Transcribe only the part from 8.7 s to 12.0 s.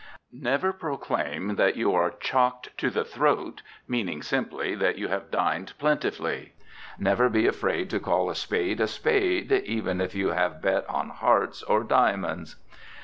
a "spade," even if you have bet on hearts or